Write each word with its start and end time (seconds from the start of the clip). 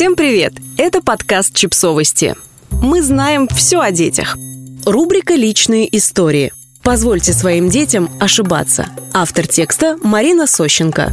Всем 0.00 0.16
привет! 0.16 0.54
Это 0.78 1.02
подкаст 1.02 1.54
«Чипсовости». 1.54 2.34
Мы 2.70 3.02
знаем 3.02 3.46
все 3.48 3.80
о 3.80 3.90
детях. 3.90 4.38
Рубрика 4.86 5.34
«Личные 5.34 5.94
истории». 5.94 6.54
Позвольте 6.82 7.34
своим 7.34 7.68
детям 7.68 8.08
ошибаться. 8.18 8.86
Автор 9.12 9.46
текста 9.46 9.98
Марина 10.02 10.46
Сощенко. 10.46 11.12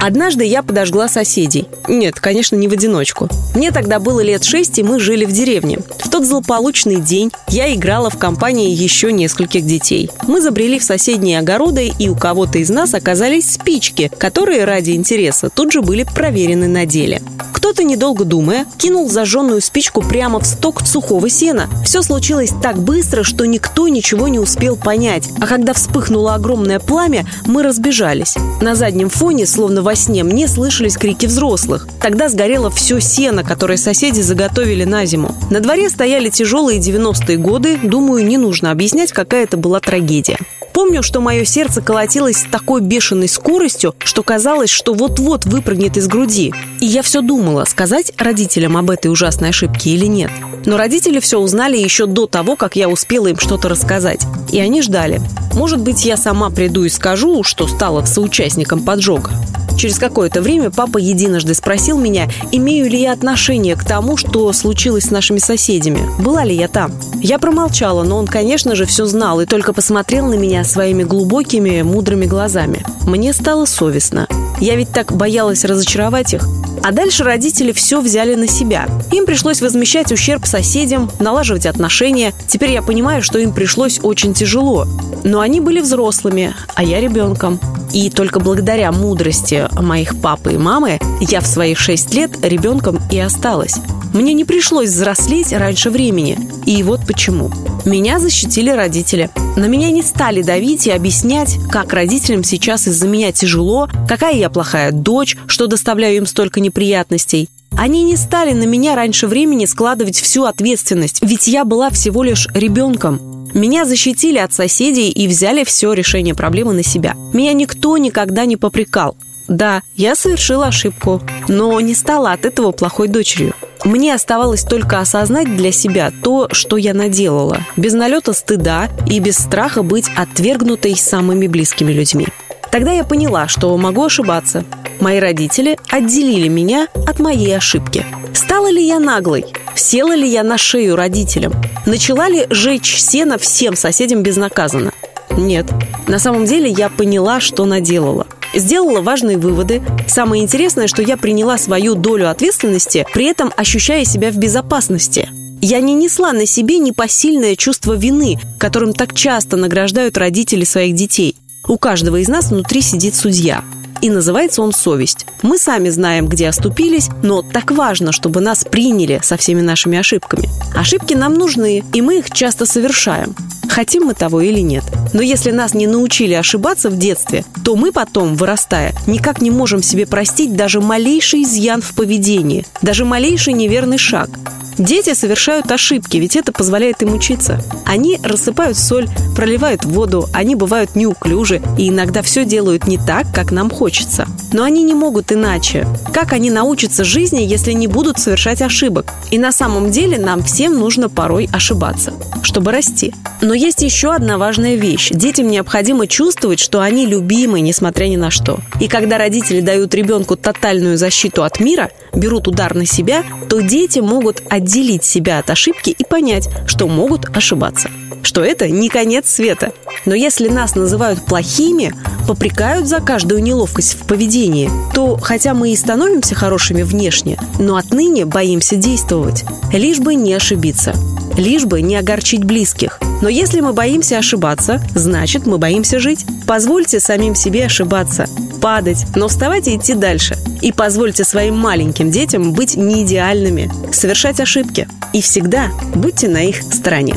Однажды 0.00 0.44
я 0.44 0.62
подожгла 0.62 1.08
соседей. 1.08 1.66
Нет, 1.88 2.20
конечно, 2.20 2.54
не 2.54 2.68
в 2.68 2.72
одиночку. 2.72 3.28
Мне 3.56 3.72
тогда 3.72 3.98
было 3.98 4.20
лет 4.20 4.44
шесть, 4.44 4.78
и 4.78 4.84
мы 4.84 5.00
жили 5.00 5.24
в 5.24 5.32
деревне. 5.32 5.80
В 5.98 6.08
тот 6.08 6.24
злополучный 6.24 7.00
день 7.00 7.32
я 7.48 7.74
играла 7.74 8.08
в 8.08 8.18
компании 8.18 8.70
еще 8.70 9.10
нескольких 9.10 9.66
детей. 9.66 10.10
Мы 10.28 10.40
забрели 10.40 10.78
в 10.78 10.84
соседние 10.84 11.40
огороды, 11.40 11.90
и 11.98 12.08
у 12.08 12.14
кого-то 12.14 12.58
из 12.58 12.70
нас 12.70 12.94
оказались 12.94 13.50
спички, 13.50 14.12
которые 14.16 14.64
ради 14.64 14.92
интереса 14.92 15.50
тут 15.50 15.72
же 15.72 15.82
были 15.82 16.04
проверены 16.04 16.68
на 16.68 16.86
деле. 16.86 17.20
Кто-то, 17.66 17.82
недолго 17.82 18.24
думая, 18.24 18.64
кинул 18.78 19.10
зажженную 19.10 19.60
спичку 19.60 20.00
прямо 20.00 20.38
в 20.38 20.46
сток 20.46 20.86
сухого 20.86 21.28
сена. 21.28 21.68
Все 21.84 22.00
случилось 22.00 22.52
так 22.62 22.78
быстро, 22.78 23.24
что 23.24 23.44
никто 23.44 23.88
ничего 23.88 24.28
не 24.28 24.38
успел 24.38 24.76
понять. 24.76 25.28
А 25.40 25.48
когда 25.48 25.72
вспыхнуло 25.72 26.36
огромное 26.36 26.78
пламя, 26.78 27.26
мы 27.44 27.64
разбежались. 27.64 28.36
На 28.60 28.76
заднем 28.76 29.08
фоне, 29.08 29.46
словно 29.46 29.82
во 29.82 29.96
сне, 29.96 30.22
мне 30.22 30.46
слышались 30.46 30.96
крики 30.96 31.26
взрослых. 31.26 31.88
Тогда 32.00 32.28
сгорело 32.28 32.70
все 32.70 33.00
сено, 33.00 33.42
которое 33.42 33.78
соседи 33.78 34.20
заготовили 34.20 34.84
на 34.84 35.04
зиму. 35.04 35.34
На 35.50 35.58
дворе 35.58 35.90
стояли 35.90 36.28
тяжелые 36.28 36.78
90-е 36.78 37.36
годы. 37.36 37.80
Думаю, 37.82 38.24
не 38.24 38.38
нужно 38.38 38.70
объяснять, 38.70 39.10
какая 39.10 39.42
это 39.42 39.56
была 39.56 39.80
трагедия. 39.80 40.38
Помню, 40.86 41.02
что 41.02 41.20
мое 41.20 41.44
сердце 41.44 41.82
колотилось 41.82 42.36
с 42.36 42.44
такой 42.44 42.80
бешеной 42.80 43.26
скоростью, 43.26 43.92
что 43.98 44.22
казалось, 44.22 44.70
что 44.70 44.94
вот-вот 44.94 45.44
выпрыгнет 45.44 45.96
из 45.96 46.06
груди. 46.06 46.54
И 46.80 46.86
я 46.86 47.02
все 47.02 47.22
думала, 47.22 47.64
сказать 47.64 48.12
родителям 48.18 48.76
об 48.76 48.88
этой 48.90 49.08
ужасной 49.08 49.48
ошибке 49.48 49.90
или 49.90 50.06
нет. 50.06 50.30
Но 50.64 50.76
родители 50.76 51.18
все 51.18 51.40
узнали 51.40 51.76
еще 51.76 52.06
до 52.06 52.28
того, 52.28 52.54
как 52.54 52.76
я 52.76 52.88
успела 52.88 53.26
им 53.26 53.36
что-то 53.36 53.68
рассказать. 53.68 54.20
И 54.52 54.60
они 54.60 54.80
ждали. 54.80 55.20
Может 55.54 55.80
быть, 55.80 56.04
я 56.04 56.16
сама 56.16 56.50
приду 56.50 56.84
и 56.84 56.88
скажу, 56.88 57.42
что 57.42 57.66
стала 57.66 58.04
соучастником 58.04 58.84
поджога. 58.84 59.32
Через 59.76 59.98
какое-то 59.98 60.40
время 60.40 60.70
папа 60.70 60.98
единожды 60.98 61.54
спросил 61.54 61.98
меня, 61.98 62.28
имею 62.50 62.88
ли 62.88 63.00
я 63.00 63.12
отношение 63.12 63.76
к 63.76 63.84
тому, 63.84 64.16
что 64.16 64.52
случилось 64.52 65.04
с 65.04 65.10
нашими 65.10 65.38
соседями. 65.38 66.00
Была 66.18 66.44
ли 66.44 66.54
я 66.54 66.68
там? 66.68 66.92
Я 67.20 67.38
промолчала, 67.38 68.02
но 68.02 68.16
он, 68.16 68.26
конечно 68.26 68.74
же, 68.74 68.86
все 68.86 69.06
знал 69.06 69.40
и 69.40 69.46
только 69.46 69.72
посмотрел 69.72 70.26
на 70.26 70.34
меня 70.34 70.64
своими 70.64 71.04
глубокими, 71.04 71.82
мудрыми 71.82 72.24
глазами. 72.24 72.84
Мне 73.06 73.32
стало 73.32 73.66
совестно. 73.66 74.26
Я 74.60 74.76
ведь 74.76 74.90
так 74.90 75.12
боялась 75.12 75.64
разочаровать 75.64 76.32
их. 76.32 76.48
А 76.82 76.92
дальше 76.92 77.24
родители 77.24 77.72
все 77.72 78.00
взяли 78.00 78.34
на 78.34 78.46
себя. 78.46 78.86
Им 79.10 79.26
пришлось 79.26 79.60
возмещать 79.60 80.12
ущерб 80.12 80.46
соседям, 80.46 81.10
налаживать 81.18 81.66
отношения. 81.66 82.32
Теперь 82.46 82.70
я 82.70 82.80
понимаю, 82.80 83.22
что 83.22 83.38
им 83.38 83.52
пришлось 83.52 84.00
очень 84.02 84.34
тяжело. 84.34 84.86
Но 85.24 85.40
они 85.40 85.60
были 85.60 85.80
взрослыми, 85.80 86.54
а 86.74 86.84
я 86.84 87.00
ребенком. 87.00 87.60
И 87.92 88.10
только 88.10 88.40
благодаря 88.40 88.92
мудрости 88.92 89.68
моих 89.80 90.20
папы 90.20 90.54
и 90.54 90.58
мамы 90.58 90.98
я 91.20 91.40
в 91.40 91.46
свои 91.46 91.74
шесть 91.74 92.14
лет 92.14 92.44
ребенком 92.44 93.00
и 93.10 93.18
осталась. 93.18 93.76
Мне 94.12 94.32
не 94.32 94.44
пришлось 94.44 94.90
взрослеть 94.90 95.52
раньше 95.52 95.90
времени. 95.90 96.38
И 96.64 96.82
вот 96.82 97.00
почему. 97.06 97.50
Меня 97.84 98.18
защитили 98.18 98.70
родители. 98.70 99.30
На 99.56 99.66
меня 99.66 99.90
не 99.90 100.02
стали 100.02 100.42
давить 100.42 100.86
и 100.86 100.90
объяснять, 100.90 101.58
как 101.70 101.92
родителям 101.92 102.42
сейчас 102.42 102.88
из-за 102.88 103.06
меня 103.06 103.32
тяжело, 103.32 103.88
какая 104.08 104.34
я 104.34 104.50
плохая 104.50 104.90
дочь, 104.90 105.36
что 105.46 105.66
доставляю 105.66 106.16
им 106.16 106.26
столько 106.26 106.60
неприятностей. 106.60 107.48
Они 107.78 108.04
не 108.04 108.16
стали 108.16 108.52
на 108.52 108.64
меня 108.64 108.96
раньше 108.96 109.26
времени 109.26 109.66
складывать 109.66 110.18
всю 110.18 110.44
ответственность, 110.44 111.20
ведь 111.22 111.46
я 111.46 111.64
была 111.64 111.90
всего 111.90 112.22
лишь 112.22 112.48
ребенком. 112.54 113.35
Меня 113.54 113.84
защитили 113.84 114.38
от 114.38 114.52
соседей 114.52 115.10
и 115.10 115.28
взяли 115.28 115.64
все 115.64 115.92
решение 115.92 116.34
проблемы 116.34 116.72
на 116.72 116.82
себя. 116.82 117.14
Меня 117.32 117.52
никто 117.52 117.96
никогда 117.96 118.44
не 118.44 118.56
попрекал. 118.56 119.16
Да, 119.48 119.82
я 119.94 120.16
совершила 120.16 120.66
ошибку, 120.66 121.22
но 121.48 121.80
не 121.80 121.94
стала 121.94 122.32
от 122.32 122.44
этого 122.44 122.72
плохой 122.72 123.08
дочерью. 123.08 123.54
Мне 123.84 124.14
оставалось 124.14 124.62
только 124.62 124.98
осознать 124.98 125.56
для 125.56 125.70
себя 125.70 126.12
то, 126.22 126.48
что 126.50 126.76
я 126.76 126.94
наделала, 126.94 127.60
без 127.76 127.92
налета 127.92 128.32
стыда 128.32 128.88
и 129.08 129.20
без 129.20 129.36
страха 129.36 129.82
быть 129.82 130.06
отвергнутой 130.16 130.96
самыми 130.96 131.46
близкими 131.46 131.92
людьми. 131.92 132.26
Тогда 132.72 132.92
я 132.92 133.04
поняла, 133.04 133.46
что 133.46 133.76
могу 133.76 134.04
ошибаться. 134.04 134.64
Мои 135.00 135.20
родители 135.20 135.78
отделили 135.88 136.48
меня 136.48 136.88
от 137.06 137.20
моей 137.20 137.56
ошибки. 137.56 138.04
Стала 138.34 138.70
ли 138.70 138.84
я 138.84 138.98
наглой? 138.98 139.44
Села 139.76 140.14
ли 140.14 140.26
я 140.26 140.42
на 140.42 140.56
шею 140.56 140.96
родителям? 140.96 141.52
Начала 141.84 142.28
ли 142.28 142.46
жечь 142.48 142.96
сено 142.98 143.36
всем 143.36 143.76
соседям 143.76 144.22
безнаказанно? 144.22 144.90
Нет. 145.36 145.66
На 146.08 146.18
самом 146.18 146.46
деле 146.46 146.70
я 146.70 146.88
поняла, 146.88 147.40
что 147.40 147.66
наделала. 147.66 148.26
Сделала 148.54 149.02
важные 149.02 149.36
выводы. 149.36 149.82
Самое 150.08 150.42
интересное, 150.42 150.86
что 150.86 151.02
я 151.02 151.18
приняла 151.18 151.58
свою 151.58 151.94
долю 151.94 152.30
ответственности, 152.30 153.06
при 153.12 153.26
этом 153.26 153.52
ощущая 153.54 154.04
себя 154.06 154.30
в 154.30 154.36
безопасности. 154.36 155.28
Я 155.60 155.80
не 155.80 155.94
несла 155.94 156.32
на 156.32 156.46
себе 156.46 156.78
непосильное 156.78 157.54
чувство 157.54 157.92
вины, 157.92 158.38
которым 158.58 158.94
так 158.94 159.14
часто 159.14 159.56
награждают 159.58 160.16
родители 160.16 160.64
своих 160.64 160.94
детей. 160.94 161.36
У 161.68 161.76
каждого 161.76 162.16
из 162.16 162.28
нас 162.28 162.50
внутри 162.50 162.80
сидит 162.80 163.14
судья– 163.14 163.62
и 164.02 164.10
называется 164.10 164.62
он 164.62 164.72
«Совесть». 164.72 165.26
Мы 165.42 165.58
сами 165.58 165.88
знаем, 165.88 166.28
где 166.28 166.48
оступились, 166.48 167.08
но 167.22 167.42
так 167.42 167.70
важно, 167.70 168.12
чтобы 168.12 168.40
нас 168.40 168.64
приняли 168.64 169.20
со 169.22 169.36
всеми 169.36 169.60
нашими 169.60 169.98
ошибками. 169.98 170.48
Ошибки 170.76 171.14
нам 171.14 171.34
нужны, 171.34 171.84
и 171.92 172.02
мы 172.02 172.18
их 172.18 172.30
часто 172.30 172.66
совершаем. 172.66 173.34
Хотим 173.68 174.04
мы 174.04 174.14
того 174.14 174.40
или 174.40 174.60
нет. 174.60 174.84
Но 175.12 175.22
если 175.22 175.50
нас 175.50 175.74
не 175.74 175.86
научили 175.86 176.34
ошибаться 176.34 176.90
в 176.90 176.98
детстве, 176.98 177.44
то 177.64 177.76
мы 177.76 177.92
потом, 177.92 178.36
вырастая, 178.36 178.94
никак 179.06 179.40
не 179.40 179.50
можем 179.50 179.82
себе 179.82 180.06
простить 180.06 180.54
даже 180.54 180.80
малейший 180.80 181.42
изъян 181.42 181.82
в 181.82 181.94
поведении, 181.94 182.66
даже 182.82 183.04
малейший 183.04 183.52
неверный 183.52 183.98
шаг. 183.98 184.30
Дети 184.78 185.14
совершают 185.14 185.72
ошибки, 185.72 186.18
ведь 186.18 186.36
это 186.36 186.52
позволяет 186.52 187.02
им 187.02 187.14
учиться. 187.14 187.62
Они 187.86 188.20
рассыпают 188.22 188.76
соль, 188.76 189.08
проливают 189.34 189.86
воду, 189.86 190.28
они 190.34 190.54
бывают 190.54 190.94
неуклюжи 190.94 191.62
и 191.78 191.88
иногда 191.88 192.20
все 192.20 192.44
делают 192.44 192.86
не 192.86 192.98
так, 192.98 193.26
как 193.32 193.52
нам 193.52 193.70
хочется. 193.70 194.26
Но 194.52 194.64
они 194.64 194.82
не 194.82 194.92
могут 194.92 195.32
иначе. 195.32 195.86
Как 196.12 196.32
они 196.32 196.50
научатся 196.50 197.04
жизни, 197.04 197.40
если 197.40 197.72
не 197.72 197.86
будут 197.86 198.18
совершать 198.18 198.60
ошибок? 198.60 199.12
И 199.30 199.38
на 199.38 199.50
самом 199.50 199.90
деле 199.90 200.18
нам 200.18 200.42
всем 200.42 200.78
нужно 200.78 201.08
порой 201.08 201.48
ошибаться, 201.52 202.12
чтобы 202.42 202.70
расти. 202.70 203.14
Но 203.40 203.54
есть 203.54 203.82
еще 203.82 204.14
одна 204.14 204.36
важная 204.36 204.76
вещь. 204.96 205.10
Детям 205.10 205.48
необходимо 205.48 206.06
чувствовать, 206.06 206.58
что 206.58 206.80
они 206.80 207.06
любимы, 207.06 207.60
несмотря 207.60 208.06
ни 208.06 208.16
на 208.16 208.30
что. 208.30 208.58
И 208.80 208.88
когда 208.88 209.18
родители 209.18 209.60
дают 209.60 209.94
ребенку 209.94 210.36
тотальную 210.36 210.96
защиту 210.96 211.44
от 211.44 211.60
мира, 211.60 211.90
берут 212.14 212.48
удар 212.48 212.74
на 212.74 212.86
себя, 212.86 213.22
то 213.48 213.60
дети 213.60 214.00
могут 214.00 214.42
отделить 214.48 215.04
себя 215.04 215.38
от 215.38 215.50
ошибки 215.50 215.90
и 215.90 216.04
понять, 216.04 216.48
что 216.66 216.88
могут 216.88 217.36
ошибаться. 217.36 217.90
Что 218.26 218.42
это 218.42 218.68
не 218.68 218.88
конец 218.88 219.28
света. 219.28 219.72
Но 220.04 220.12
если 220.16 220.48
нас 220.48 220.74
называют 220.74 221.24
плохими, 221.24 221.94
попрекают 222.26 222.88
за 222.88 223.00
каждую 223.00 223.40
неловкость 223.40 223.94
в 223.94 224.04
поведении, 224.04 224.68
то 224.92 225.16
хотя 225.16 225.54
мы 225.54 225.70
и 225.70 225.76
становимся 225.76 226.34
хорошими 226.34 226.82
внешне, 226.82 227.38
но 227.60 227.76
отныне 227.76 228.24
боимся 228.24 228.74
действовать, 228.74 229.44
лишь 229.72 230.00
бы 230.00 230.16
не 230.16 230.34
ошибиться, 230.34 230.92
лишь 231.36 231.66
бы 231.66 231.80
не 231.82 231.94
огорчить 231.94 232.42
близких. 232.42 232.98
Но 233.22 233.28
если 233.28 233.60
мы 233.60 233.72
боимся 233.72 234.18
ошибаться, 234.18 234.82
значит 234.92 235.46
мы 235.46 235.58
боимся 235.58 236.00
жить. 236.00 236.26
Позвольте 236.48 236.98
самим 236.98 237.36
себе 237.36 237.66
ошибаться, 237.66 238.28
падать, 238.60 239.06
но 239.14 239.28
вставать 239.28 239.68
и 239.68 239.76
идти 239.76 239.94
дальше. 239.94 240.36
И 240.62 240.72
позвольте 240.72 241.22
своим 241.22 241.56
маленьким 241.56 242.10
детям 242.10 242.54
быть 242.54 242.76
неидеальными, 242.76 243.70
совершать 243.92 244.40
ошибки. 244.40 244.88
И 245.12 245.22
всегда 245.22 245.70
будьте 245.94 246.28
на 246.28 246.42
их 246.42 246.60
стороне. 246.60 247.16